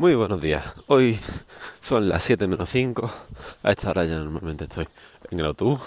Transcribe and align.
Muy 0.00 0.14
buenos 0.14 0.40
días. 0.40 0.76
Hoy 0.86 1.20
son 1.82 2.08
las 2.08 2.22
7 2.22 2.48
menos 2.48 2.70
5. 2.70 3.12
A 3.62 3.70
esta 3.70 3.90
hora 3.90 4.06
ya 4.06 4.16
normalmente 4.16 4.64
estoy 4.64 4.88
en 5.30 5.40
el 5.40 5.44
autobús. 5.44 5.78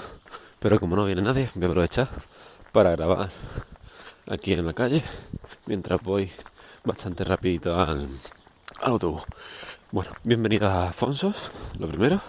Pero 0.59 0.79
como 0.79 0.95
no 0.95 1.05
viene 1.05 1.23
nadie, 1.23 1.49
voy 1.55 1.63
a 1.63 1.67
aprovechar 1.69 2.07
para 2.71 2.91
grabar 2.91 3.31
aquí 4.27 4.53
en 4.53 4.67
la 4.67 4.73
calle 4.73 5.01
mientras 5.65 5.99
voy 6.03 6.29
bastante 6.83 7.23
rapidito 7.23 7.75
al, 7.75 8.07
autobús. 8.81 9.23
Bueno, 9.91 10.11
bienvenidos 10.23 10.69
a 10.69 10.89
Afonsos, 10.89 11.51
lo 11.79 11.87
primero. 11.87 12.21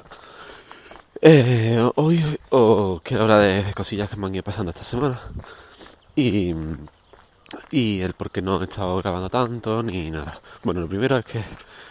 Eh, 1.20 1.86
hoy 1.96 2.38
os 2.48 3.02
quiero 3.02 3.24
hablar 3.24 3.42
de 3.42 3.74
cosillas 3.74 4.08
que 4.08 4.16
me 4.16 4.26
han 4.26 4.34
ido 4.34 4.42
pasando 4.42 4.70
esta 4.70 4.84
semana. 4.84 5.20
Y 6.16 6.54
y 7.70 8.00
el 8.00 8.14
por 8.14 8.30
qué 8.30 8.42
no 8.42 8.60
he 8.60 8.64
estado 8.64 8.96
grabando 8.98 9.28
tanto 9.28 9.82
ni 9.82 10.10
nada. 10.10 10.40
Bueno, 10.62 10.80
lo 10.80 10.88
primero 10.88 11.16
es 11.18 11.24
que 11.24 11.42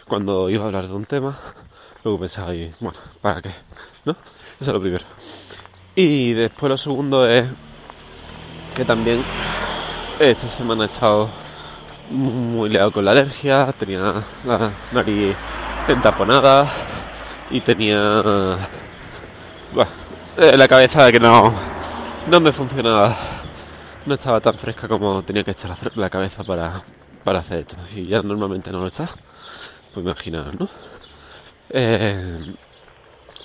cuando 0.08 0.50
iba 0.50 0.64
a 0.64 0.68
hablar 0.68 0.88
de 0.88 0.94
un 0.94 1.06
tema, 1.06 1.38
luego 2.04 2.20
pensaba, 2.20 2.54
y, 2.54 2.72
bueno, 2.80 2.98
¿para 3.22 3.42
qué? 3.42 3.52
¿No? 4.06 4.12
Eso 4.12 4.18
es 4.60 4.68
lo 4.68 4.82
primero. 4.82 5.06
Y 5.96 6.34
después 6.34 6.70
lo 6.70 6.78
segundo 6.78 7.28
es 7.28 7.48
que 8.76 8.86
también 8.86 9.24
esta 10.20 10.48
semana 10.48 10.84
he 10.84 10.88
estado 10.88 11.30
muy 12.10 12.70
liado 12.70 12.92
con 12.92 13.06
la 13.06 13.12
alergia, 13.12 13.72
tenía 13.78 14.16
la 14.46 14.72
nariz 14.92 15.36
entaponada 15.88 16.68
y 17.50 17.62
tenía 17.62 18.22
bueno, 19.74 19.92
la 20.38 20.68
cabeza 20.68 21.12
que 21.12 21.20
no, 21.20 21.54
no 22.30 22.40
me 22.40 22.52
funcionaba 22.52 23.18
no 24.06 24.16
estaba 24.16 24.42
tan 24.42 24.58
fresca 24.58 24.88
como 24.88 25.22
tenía 25.24 25.44
que 25.44 25.52
estar 25.52 25.76
la 25.96 26.10
cabeza 26.10 26.44
para, 26.44 26.82
para 27.24 27.40
hacer 27.40 27.60
esto. 27.60 27.78
Si 27.86 28.06
ya 28.06 28.22
normalmente 28.22 28.72
no 28.72 28.82
lo 28.82 28.88
está, 28.88 29.08
pues 29.94 30.06
imaginaros, 30.06 30.60
¿no? 30.60 30.70
Eh, 31.70 32.56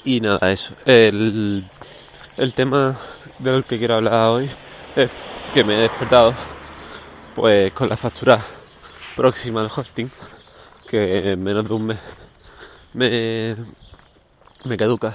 y 0.05 0.21
nada, 0.21 0.51
eso. 0.51 0.75
El, 0.85 1.69
el 2.37 2.55
tema 2.55 2.97
del 3.39 3.65
que 3.65 3.79
quiero 3.79 3.97
hablar 3.97 4.31
hoy 4.31 4.51
es 4.97 5.11
que 5.55 5.65
me 5.65 5.77
he 5.77 5.81
despertado 5.83 6.35
pues 7.35 7.73
con 7.73 7.89
la 7.89 7.97
factura 7.97 8.41
próxima 9.17 9.61
al 9.61 9.71
hosting, 9.75 10.11
que 10.89 11.33
en 11.33 11.43
menos 11.43 11.69
de 11.69 11.75
un 11.75 11.87
mes 11.87 11.99
me, 12.95 13.57
me 14.65 14.77
caduca. 14.77 15.15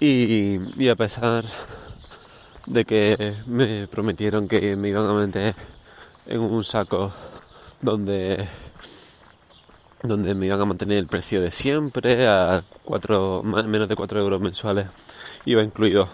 Y, 0.00 0.58
y 0.82 0.88
a 0.88 0.96
pesar 0.96 1.44
de 2.68 2.84
que 2.84 3.34
me 3.46 3.88
prometieron 3.88 4.46
que 4.46 4.76
me 4.76 4.90
iban 4.90 5.06
a 5.06 5.12
meter 5.14 5.54
en 6.26 6.40
un 6.40 6.62
saco 6.62 7.10
donde 7.80 8.46
donde 10.02 10.34
me 10.34 10.46
iban 10.46 10.60
a 10.60 10.64
mantener 10.66 10.98
el 10.98 11.06
precio 11.06 11.40
de 11.40 11.50
siempre 11.50 12.28
a 12.28 12.62
cuatro, 12.84 13.42
menos 13.42 13.88
de 13.88 13.96
4 13.96 14.20
euros 14.20 14.40
mensuales. 14.40 14.86
Iba 15.44 15.62
incluido 15.62 16.08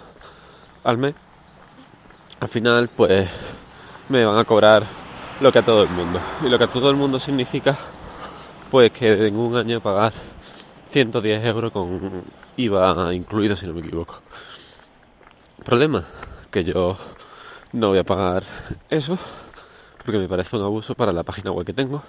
al 0.85 0.97
mes. 0.97 1.15
Al 2.41 2.49
final 2.49 2.89
pues 2.89 3.29
me 4.09 4.25
van 4.25 4.39
a 4.39 4.45
cobrar 4.45 4.85
lo 5.41 5.53
que 5.53 5.59
a 5.59 5.65
todo 5.65 5.83
el 5.83 5.91
mundo. 5.91 6.19
Y 6.43 6.49
lo 6.49 6.57
que 6.57 6.65
a 6.65 6.71
todo 6.71 6.89
el 6.89 6.97
mundo 6.97 7.19
significa 7.19 7.77
pues 8.71 8.91
que 8.93 9.27
en 9.27 9.37
un 9.37 9.57
año 9.57 9.81
pagar 9.81 10.15
110 10.93 11.45
euros 11.45 11.73
con 11.73 12.25
IVA 12.57 13.13
incluido 13.13 13.55
si 13.55 13.67
no 13.67 13.75
me 13.75 13.81
equivoco. 13.81 14.23
Problema 15.63 16.05
que 16.55 16.63
yo 16.63 16.97
no 17.73 17.89
voy 17.89 17.99
a 17.99 18.05
pagar 18.05 18.45
eso 18.89 19.19
porque 20.05 20.19
me 20.19 20.29
parece 20.29 20.55
un 20.57 20.63
abuso 20.63 20.95
para 20.95 21.13
la 21.13 21.25
página 21.25 21.51
web 21.51 21.67
que 21.67 21.73
tengo 21.73 22.01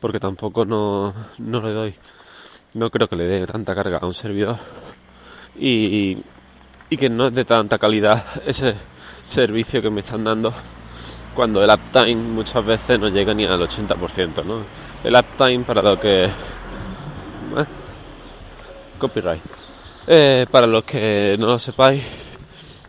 porque 0.00 0.18
tampoco 0.18 0.64
no, 0.64 1.14
no 1.38 1.60
le 1.60 1.72
doy 1.72 1.94
no 2.74 2.90
creo 2.90 3.08
que 3.08 3.14
le 3.14 3.26
dé 3.26 3.46
tanta 3.46 3.76
carga 3.76 3.98
a 3.98 4.06
un 4.06 4.12
servidor 4.12 4.56
y, 5.56 6.18
y 6.90 6.96
que 6.96 7.08
no 7.08 7.28
es 7.28 7.34
de 7.34 7.44
tanta 7.44 7.78
calidad 7.78 8.24
ese 8.44 8.74
servicio 9.24 9.80
que 9.80 9.90
me 9.90 10.00
están 10.00 10.24
dando 10.24 10.52
cuando 11.36 11.62
el 11.62 11.70
uptime 11.70 12.16
muchas 12.16 12.66
veces 12.66 12.98
no 12.98 13.08
llega 13.08 13.34
ni 13.34 13.44
al 13.44 13.60
80%, 13.60 14.42
¿no? 14.42 14.64
El 15.04 15.14
uptime 15.14 15.64
para 15.64 15.82
lo 15.82 16.00
que... 16.00 16.28
Copyright. 18.98 19.42
Eh, 20.06 20.46
para 20.50 20.66
los 20.66 20.82
que 20.84 21.36
no 21.38 21.46
lo 21.46 21.58
sepáis, 21.58 22.25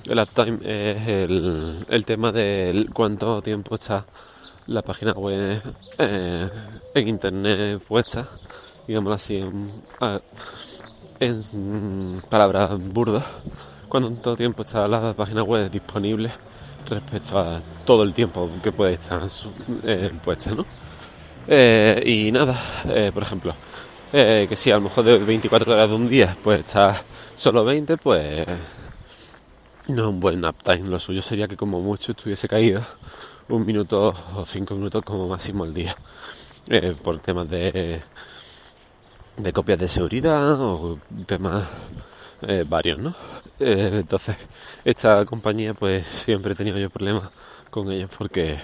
el 0.09 0.19
uptime 0.19 0.59
es 0.63 1.07
el, 1.07 2.06
tema 2.06 2.31
de 2.31 2.88
cuánto 2.94 3.41
tiempo 3.41 3.75
está 3.75 4.06
la 4.68 4.81
página 4.81 5.12
web 5.13 5.62
eh, 5.97 6.50
en 6.94 7.07
internet 7.07 7.81
puesta, 7.88 8.28
digámoslo 8.88 9.16
así, 9.16 9.44
en, 11.19 12.22
palabras 12.29 12.72
burdas, 12.79 13.23
cuánto 13.90 14.35
tiempo 14.35 14.63
está 14.63 14.88
la 14.88 15.13
página 15.13 15.44
web 15.44 15.69
disponible 15.69 16.31
respecto 16.89 17.39
a 17.39 17.59
todo 17.85 18.03
el 18.03 18.13
tiempo 18.13 18.50
que 18.63 18.72
puede 18.72 18.94
estar 18.94 19.22
eh, 19.84 20.12
puesta, 20.24 20.51
¿no? 20.51 20.66
Eh, 21.47 22.03
y 22.06 22.31
nada, 22.31 22.59
por 23.13 23.24
ejemplo, 23.24 23.53
que 24.12 24.56
si 24.56 24.72
a 24.72 24.75
lo 24.75 24.81
mejor 24.81 25.03
de 25.03 25.18
24 25.18 25.74
horas 25.74 25.89
de 25.89 25.95
un 25.95 26.09
día 26.09 26.35
pues 26.44 26.62
está 26.62 27.01
solo 27.35 27.63
20, 27.66 27.97
pues 27.97 28.45
no 29.88 30.09
un 30.09 30.20
buen 30.20 30.44
uptime. 30.46 30.90
Lo 30.90 31.00
suyo 31.00 31.22
sería 31.22 31.48
que 31.48 31.58
como 31.58 31.81
mucho 31.81 32.12
estuviese 32.12 32.48
caído 32.48 32.81
un 33.50 33.66
minuto 33.66 34.14
o 34.36 34.46
cinco 34.46 34.75
minutos 34.75 35.03
como 35.03 35.28
máximo 35.28 35.64
al 35.64 35.74
día. 35.74 35.96
Eh, 36.70 36.96
por 37.02 37.20
temas 37.20 37.50
de, 37.50 38.02
de 39.38 39.53
copias 39.53 39.80
de 39.80 39.88
seguridad 39.88 40.59
o 40.62 41.00
temas 41.25 41.66
eh, 42.42 42.66
varios, 42.68 43.00
¿no? 43.00 43.16
Eh, 43.59 43.92
entonces, 44.02 44.38
esta 44.84 45.25
compañía 45.25 45.74
pues 45.74 46.06
siempre 46.06 46.54
he 46.54 46.56
tenido 46.56 46.78
yo 46.78 46.90
problemas 46.90 47.30
con 47.72 47.92
ellos 47.92 48.09
porque 48.18 48.58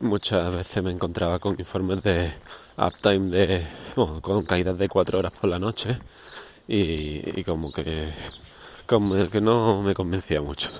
muchas 0.00 0.52
veces 0.54 0.82
me 0.82 0.90
encontraba 0.90 1.38
con 1.38 1.54
informes 1.58 2.02
de 2.02 2.32
uptime 2.76 3.30
de, 3.30 3.66
bueno, 3.96 4.20
con 4.20 4.44
caídas 4.44 4.76
de 4.78 4.88
cuatro 4.88 5.18
horas 5.20 5.32
por 5.32 5.48
la 5.50 5.58
noche 5.58 5.98
y, 6.68 7.40
y 7.40 7.44
como 7.44 7.72
que 7.72 8.12
que 8.86 9.40
no 9.40 9.82
me 9.82 9.94
convencía 9.94 10.40
mucho. 10.40 10.70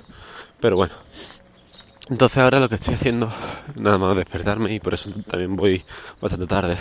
Pero 0.60 0.76
bueno. 0.76 0.94
Entonces 2.10 2.38
ahora 2.38 2.60
lo 2.60 2.68
que 2.68 2.74
estoy 2.74 2.94
haciendo, 2.94 3.32
nada 3.76 3.96
más 3.96 4.16
despertarme 4.16 4.74
y 4.74 4.80
por 4.80 4.92
eso 4.92 5.10
también 5.26 5.56
voy 5.56 5.82
bastante 6.20 6.46
tarde, 6.46 6.76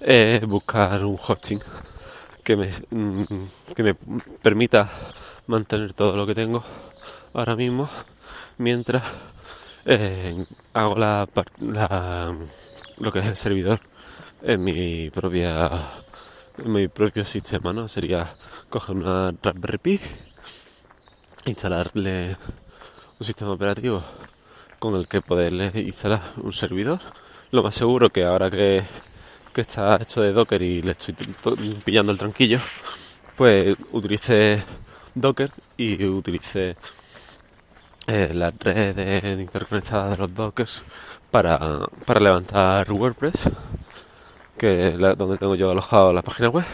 es 0.00 0.40
buscar 0.46 1.04
un 1.04 1.18
hosting 1.18 1.60
que 2.42 2.56
me, 2.56 2.70
mm, 2.90 3.24
que 3.76 3.82
me 3.82 3.94
permita 3.94 4.88
mantener 5.46 5.92
todo 5.92 6.16
lo 6.16 6.26
que 6.26 6.34
tengo 6.34 6.64
ahora 7.34 7.56
mismo 7.56 7.90
mientras 8.56 9.02
eh, 9.84 10.46
hago 10.72 10.96
la, 10.96 11.28
la, 11.60 12.34
lo 12.98 13.12
que 13.12 13.18
es 13.18 13.26
el 13.26 13.36
servidor 13.36 13.80
en 14.42 14.64
mi 14.64 15.10
propia 15.10 15.70
en 16.58 16.72
mi 16.72 16.88
propio 16.88 17.24
sistema, 17.24 17.72
¿no? 17.72 17.86
Sería 17.86 18.34
coger 18.68 18.96
una 18.96 19.32
Raspberry 19.42 19.78
Pi 19.78 20.00
instalarle 21.48 22.36
un 23.18 23.26
sistema 23.26 23.52
operativo 23.52 24.02
con 24.78 24.94
el 24.94 25.08
que 25.08 25.20
poderle 25.20 25.72
instalar 25.74 26.22
un 26.36 26.52
servidor. 26.52 27.00
Lo 27.50 27.62
más 27.62 27.74
seguro 27.74 28.10
que 28.10 28.24
ahora 28.24 28.50
que, 28.50 28.84
está 29.56 29.96
hecho 30.00 30.20
de 30.22 30.32
Docker 30.32 30.62
y 30.62 30.82
le 30.82 30.92
estoy 30.92 31.14
pillando 31.84 32.12
el 32.12 32.18
tranquillo, 32.18 32.60
pues 33.36 33.76
utilice 33.90 34.62
Docker 35.16 35.50
y 35.76 36.04
utilice 36.04 36.76
eh, 38.06 38.30
la 38.32 38.52
red 38.52 38.94
de 38.94 39.42
interconectada 39.42 40.10
de 40.10 40.16
los 40.16 40.32
Dockers 40.32 40.84
para, 41.30 41.80
para 42.06 42.20
levantar 42.20 42.90
WordPress, 42.92 43.50
que 44.56 44.88
es 44.88 44.98
donde 44.98 45.38
tengo 45.38 45.56
yo 45.56 45.70
alojado 45.72 46.12
la 46.12 46.22
página 46.22 46.50
web. 46.50 46.64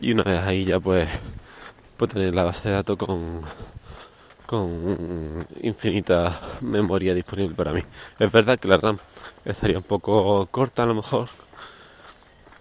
Y 0.00 0.12
una 0.12 0.22
vez 0.22 0.40
ahí 0.42 0.64
ya 0.64 0.78
pues, 0.78 1.08
pues 1.96 2.12
tener 2.12 2.34
la 2.34 2.44
base 2.44 2.68
de 2.68 2.74
datos 2.76 2.96
con 2.96 3.42
con 4.46 5.46
infinita 5.62 6.40
memoria 6.62 7.14
disponible 7.14 7.54
para 7.54 7.72
mí. 7.72 7.82
Es 8.18 8.30
verdad 8.30 8.58
que 8.58 8.68
la 8.68 8.76
RAM 8.76 8.98
estaría 9.44 9.78
un 9.78 9.84
poco 9.84 10.46
corta 10.46 10.84
a 10.84 10.86
lo 10.86 10.94
mejor, 10.94 11.28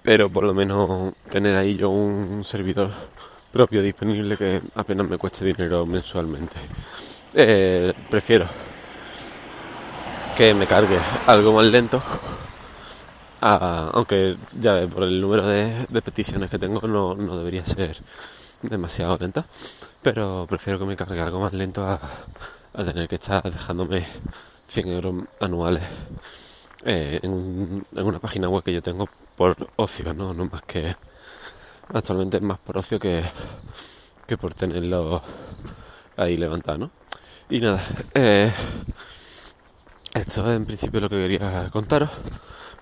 pero 0.03 0.29
por 0.29 0.43
lo 0.43 0.53
menos 0.53 1.13
tener 1.29 1.55
ahí 1.55 1.77
yo 1.77 1.89
un 1.89 2.43
servidor 2.43 2.91
propio 3.51 3.81
disponible 3.81 4.35
que 4.35 4.61
apenas 4.75 5.07
me 5.07 5.17
cueste 5.17 5.45
dinero 5.45 5.85
mensualmente. 5.85 6.57
Eh, 7.33 7.93
prefiero 8.09 8.45
que 10.35 10.53
me 10.53 10.67
cargue 10.67 10.97
algo 11.27 11.53
más 11.53 11.65
lento, 11.65 12.01
aunque 13.41 14.35
ya 14.59 14.85
por 14.87 15.03
el 15.03 15.21
número 15.21 15.47
de, 15.47 16.01
peticiones 16.01 16.49
que 16.49 16.59
tengo 16.59 16.85
no, 16.87 17.15
no 17.15 17.37
debería 17.37 17.65
ser 17.65 17.95
demasiado 18.61 19.17
lenta, 19.17 19.45
pero 20.01 20.45
prefiero 20.47 20.79
que 20.79 20.85
me 20.85 20.95
cargue 20.95 21.21
algo 21.21 21.39
más 21.39 21.53
lento 21.53 21.83
a, 21.83 21.99
tener 22.73 23.07
que 23.07 23.15
estar 23.15 23.41
dejándome 23.43 24.05
100 24.67 24.87
euros 24.89 25.23
anuales 25.39 25.83
eh, 26.85 27.19
en, 27.23 27.85
una 27.93 28.19
página 28.19 28.49
web 28.49 28.63
que 28.63 28.73
yo 28.73 28.81
tengo 28.81 29.07
por 29.35 29.55
ocio, 29.77 30.13
¿no? 30.13 30.33
No 30.33 30.45
más 30.45 30.61
que 30.63 30.95
actualmente 31.93 32.37
es 32.37 32.43
más 32.43 32.59
por 32.59 32.77
ocio 32.77 32.99
que, 32.99 33.23
que 34.27 34.37
por 34.37 34.53
tenerlo 34.53 35.21
ahí 36.17 36.37
levantado, 36.37 36.77
¿no? 36.77 36.91
Y 37.49 37.59
nada, 37.59 37.81
eh, 38.13 38.51
esto 40.13 40.49
es 40.49 40.57
en 40.57 40.65
principio 40.65 41.01
lo 41.01 41.09
que 41.09 41.21
quería 41.21 41.69
contaros. 41.71 42.09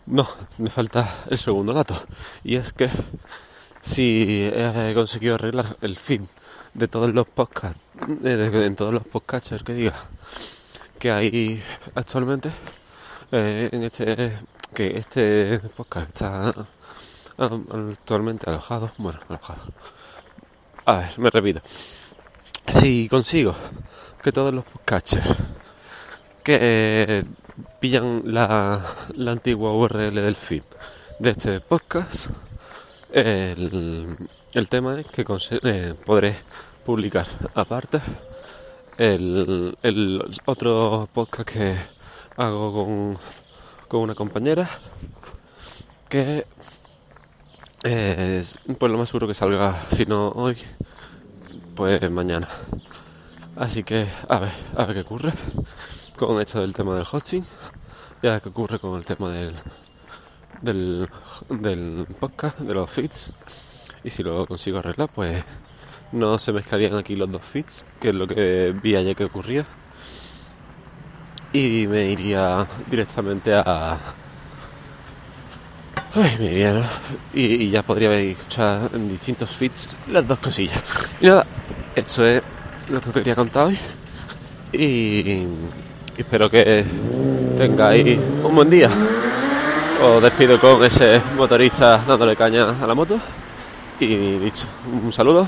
No, 0.06 0.28
me 0.58 0.70
falta 0.70 1.10
el 1.30 1.38
segundo 1.38 1.74
dato. 1.74 1.96
Y 2.44 2.56
es 2.56 2.74
que 2.74 2.90
si 3.84 4.50
he 4.56 4.94
conseguido 4.96 5.36
arreglar 5.36 5.76
el 5.82 5.98
fin 5.98 6.26
de 6.74 6.88
todos 6.88 7.14
los 7.14 7.28
podcasts, 7.28 7.80
en 8.24 8.76
todos 8.78 8.94
los 8.94 9.06
podcasters 9.06 9.62
que 9.62 9.74
diga 9.74 9.94
que 10.98 11.12
hay 11.12 11.62
actualmente, 11.94 12.50
eh, 13.34 13.70
en 13.74 13.84
este 13.84 14.38
que 14.74 14.98
este 14.98 15.60
podcast 15.76 16.08
está 16.08 16.54
actualmente 17.38 18.50
alojado, 18.50 18.94
bueno, 18.98 19.20
alojado. 19.28 19.64
A 20.86 20.94
ver, 21.00 21.20
me 21.20 21.30
repito. 21.30 21.62
Si 22.80 23.10
consigo 23.10 23.54
que 24.24 24.32
todos 24.32 24.54
los 24.54 24.64
podcasters 24.64 25.36
que 26.42 26.58
eh, 26.62 27.24
pillan 27.82 28.22
la, 28.24 28.82
la, 29.14 29.32
antigua 29.32 29.74
URL 29.74 30.16
del 30.16 30.36
feed 30.36 30.64
de 31.20 31.32
este 31.32 31.60
podcast, 31.60 32.28
el, 33.14 34.68
tema 34.70 35.00
es 35.00 35.06
que 35.06 35.24
eh, 35.62 35.94
podré 36.06 36.36
publicar 36.84 37.28
aparte. 37.54 38.02
El, 38.98 39.76
otro 40.46 41.08
podcast 41.14 41.50
que 41.50 41.76
hago 42.38 43.18
con, 43.88 44.02
una 44.02 44.16
compañera 44.16 44.68
que 46.10 46.48
es 47.84 48.60
pues 48.80 48.92
lo 48.92 48.98
más 48.98 49.10
seguro 49.10 49.28
que 49.28 49.34
salga 49.36 49.80
si 49.92 50.06
no 50.06 50.30
hoy 50.30 50.58
pues 51.76 52.10
mañana. 52.10 52.48
Así 53.56 53.84
que 53.84 54.08
a 54.28 54.40
ver 54.40 54.52
a 54.76 54.86
ver 54.86 54.96
qué 54.96 55.02
ocurre 55.02 55.34
con 56.18 56.42
esto 56.42 56.62
del 56.62 56.74
tema 56.74 56.96
del 56.96 57.06
hosting 57.12 57.46
y 58.24 58.28
a 58.28 58.32
ver 58.32 58.42
qué 58.42 58.50
ocurre 58.50 58.80
con 58.80 58.98
el 58.98 59.06
tema 59.06 59.30
del 59.30 59.54
del, 60.64 61.08
del 61.50 62.08
podcast 62.20 62.60
de 62.60 62.74
los 62.74 62.90
feeds 62.90 63.34
y 64.04 64.10
si 64.10 64.24
lo 64.24 64.46
consigo 64.48 64.80
arreglar 64.80 65.10
pues 65.14 65.44
no 66.12 66.38
se 66.38 66.52
mezclarían 66.52 66.96
aquí 66.96 67.16
los 67.16 67.32
dos 67.32 67.42
feeds 67.44 67.86
que 68.00 68.10
es 68.10 68.16
lo 68.16 68.28
que 68.28 68.74
vi 68.82 68.96
ayer 68.96 69.16
que 69.16 69.26
ocurría 69.26 69.66
y 71.52 71.86
me 71.88 72.06
iría 72.06 72.66
directamente 72.90 73.54
a 73.54 73.98
Ay, 76.16 76.36
me 76.40 76.46
iría, 76.46 76.74
¿no? 76.74 76.84
y, 77.34 77.70
ya 77.70 77.82
podría 77.82 78.14
escuchar 78.14 78.92
en 78.94 79.10
distintos 79.10 79.50
feeds 79.50 79.98
las 80.12 80.28
dos 80.28 80.38
cosillas 80.40 80.82
y 81.20 81.26
nada, 81.26 81.46
esto 81.96 82.26
es 82.26 82.44
lo 82.90 83.02
que 83.02 83.12
quería 83.12 83.36
contar 83.36 83.68
hoy 83.68 83.78
y 84.72 85.44
espero 86.18 86.50
que 86.50 86.86
tengáis 87.58 88.20
un 88.44 88.56
buen 88.56 88.70
día. 88.70 88.90
Os 90.04 90.22
despido 90.22 90.60
con 90.60 90.84
ese 90.84 91.22
motorista 91.38 91.98
dándole 92.06 92.36
caña 92.36 92.76
a 92.78 92.86
la 92.86 92.94
moto. 92.94 93.18
Y 94.02 94.38
dicho, 94.38 94.68
un 94.86 95.14
saludo 95.14 95.48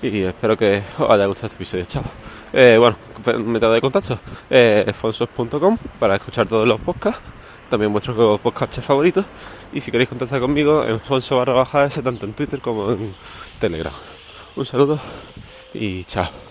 y 0.00 0.22
espero 0.22 0.56
que 0.56 0.82
os 0.96 1.10
haya 1.10 1.26
gustado 1.26 1.46
este 1.48 1.56
episodio. 1.56 1.84
Chao. 1.84 2.02
Eh, 2.50 2.78
bueno, 2.78 2.96
método 3.44 3.74
de 3.74 3.80
contacto, 3.82 4.18
eh, 4.48 4.90
fonsos.com 4.98 5.76
para 5.98 6.16
escuchar 6.16 6.46
todos 6.46 6.66
los 6.66 6.80
podcasts, 6.80 7.20
también 7.68 7.92
vuestros 7.92 8.40
podcasts 8.40 8.82
favoritos. 8.82 9.26
Y 9.70 9.82
si 9.82 9.90
queréis 9.90 10.08
contactar 10.08 10.40
conmigo, 10.40 10.84
en 10.86 10.98
fonso 10.98 11.36
barra 11.36 11.52
baja 11.52 11.88
tanto 11.90 12.24
en 12.24 12.32
Twitter 12.32 12.62
como 12.62 12.92
en 12.92 13.14
Telegram. 13.60 13.92
Un 14.56 14.64
saludo 14.64 14.98
y 15.74 16.04
chao. 16.04 16.47